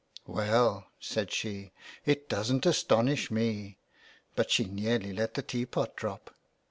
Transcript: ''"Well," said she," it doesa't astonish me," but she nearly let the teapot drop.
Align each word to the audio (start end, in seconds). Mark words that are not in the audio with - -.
''"Well," 0.25 0.87
said 0.99 1.31
she," 1.31 1.73
it 2.07 2.27
doesa't 2.27 2.65
astonish 2.65 3.29
me," 3.29 3.77
but 4.35 4.49
she 4.49 4.63
nearly 4.65 5.13
let 5.13 5.35
the 5.35 5.43
teapot 5.43 5.95
drop. 5.95 6.33